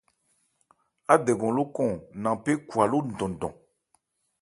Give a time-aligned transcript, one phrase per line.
[1.13, 1.91] Ádɛgɔn lókɔn
[2.21, 3.53] nanpé khwa ló ndɔnndɔn.